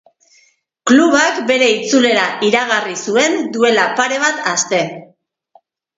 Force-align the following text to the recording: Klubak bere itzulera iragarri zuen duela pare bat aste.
Klubak 0.91 1.41
bere 1.51 1.67
itzulera 1.73 2.23
iragarri 2.49 2.97
zuen 3.11 3.37
duela 3.59 3.85
pare 4.01 4.19
bat 4.25 4.41
aste. 4.55 4.81